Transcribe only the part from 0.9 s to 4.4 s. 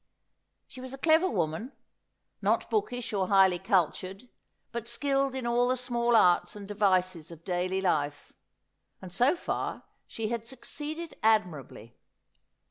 a clever woman— not bookish or highly cultured ■—